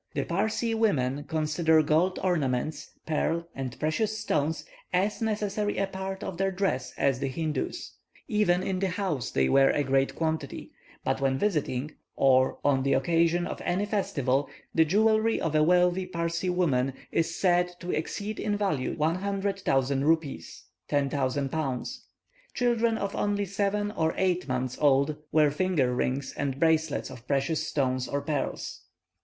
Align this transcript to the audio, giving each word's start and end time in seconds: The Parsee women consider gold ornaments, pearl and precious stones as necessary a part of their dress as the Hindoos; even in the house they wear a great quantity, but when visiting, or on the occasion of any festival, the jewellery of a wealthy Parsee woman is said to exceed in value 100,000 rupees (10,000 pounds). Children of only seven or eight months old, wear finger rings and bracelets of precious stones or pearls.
The 0.15 0.23
Parsee 0.25 0.73
women 0.73 1.25
consider 1.25 1.83
gold 1.83 2.17
ornaments, 2.23 2.89
pearl 3.05 3.47
and 3.53 3.79
precious 3.79 4.17
stones 4.17 4.65
as 4.91 5.21
necessary 5.21 5.77
a 5.77 5.85
part 5.85 6.23
of 6.23 6.39
their 6.39 6.49
dress 6.49 6.91
as 6.97 7.19
the 7.19 7.29
Hindoos; 7.29 7.97
even 8.27 8.63
in 8.63 8.79
the 8.79 8.87
house 8.87 9.29
they 9.29 9.47
wear 9.47 9.69
a 9.69 9.83
great 9.83 10.15
quantity, 10.15 10.71
but 11.05 11.21
when 11.21 11.37
visiting, 11.37 11.91
or 12.15 12.57
on 12.65 12.81
the 12.81 12.93
occasion 12.93 13.45
of 13.45 13.61
any 13.63 13.85
festival, 13.85 14.49
the 14.73 14.85
jewellery 14.85 15.39
of 15.39 15.53
a 15.53 15.61
wealthy 15.61 16.07
Parsee 16.07 16.49
woman 16.49 16.93
is 17.11 17.35
said 17.35 17.69
to 17.79 17.91
exceed 17.91 18.39
in 18.39 18.57
value 18.57 18.95
100,000 18.95 20.03
rupees 20.03 20.63
(10,000 20.87 21.49
pounds). 21.51 22.07
Children 22.55 22.97
of 22.97 23.15
only 23.15 23.45
seven 23.45 23.91
or 23.91 24.15
eight 24.17 24.47
months 24.47 24.79
old, 24.79 25.17
wear 25.31 25.51
finger 25.51 25.93
rings 25.93 26.33
and 26.35 26.59
bracelets 26.59 27.11
of 27.11 27.27
precious 27.27 27.67
stones 27.67 28.07
or 28.07 28.21
pearls. 28.21 28.81